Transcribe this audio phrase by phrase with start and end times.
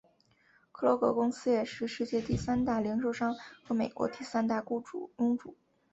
[0.71, 4.83] 克罗格公司也是世界第三大零售商和美国第三大雇
[5.19, 5.55] 佣主。